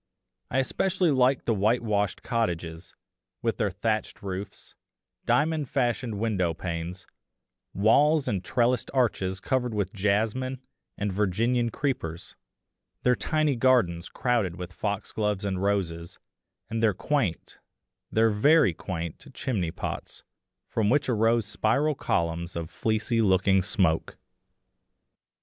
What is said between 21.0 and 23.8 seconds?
arose spiral columns of fleecy looking